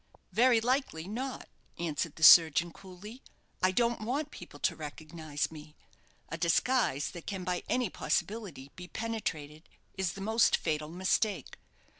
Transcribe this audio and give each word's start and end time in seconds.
"Very 0.31 0.59
likely 0.59 1.07
not," 1.07 1.47
answered 1.77 2.15
the 2.15 2.23
surgeon, 2.23 2.71
coolly; 2.73 3.21
"I 3.61 3.71
don't 3.71 4.01
want 4.01 4.31
people 4.31 4.59
to 4.61 4.75
recognize 4.75 5.51
me. 5.51 5.75
A 6.29 6.39
disguise 6.39 7.11
that 7.11 7.27
can 7.27 7.43
by 7.43 7.61
any 7.69 7.91
possibility 7.91 8.71
be 8.75 8.87
penetrated 8.87 9.69
is 9.93 10.13
the 10.13 10.21
most 10.21 10.55
fatal 10.57 10.89
mistake. 10.89 11.59